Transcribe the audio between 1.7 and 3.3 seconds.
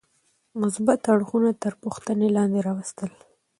پوښتنې لاندې راوستل.